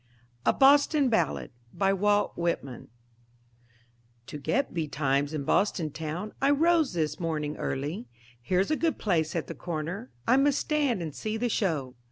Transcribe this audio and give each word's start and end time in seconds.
A 0.47 0.51
BOSTON 0.51 1.09
BALLAD 1.09 1.51
BY 1.75 1.93
WALT 1.93 2.35
WHITMAN 2.35 2.87
To 4.25 4.37
get 4.39 4.73
betimes 4.73 5.31
in 5.31 5.43
Boston 5.43 5.91
town, 5.91 6.33
I 6.41 6.49
rose 6.49 6.93
this 6.93 7.19
morning 7.19 7.55
early; 7.57 8.07
Here's 8.41 8.71
a 8.71 8.75
good 8.75 8.97
place 8.97 9.35
at 9.35 9.45
the 9.45 9.53
corner 9.53 10.09
I 10.27 10.37
must 10.37 10.57
stand 10.57 11.03
and 11.03 11.13
see 11.13 11.37
the 11.37 11.49
show. 11.49 11.93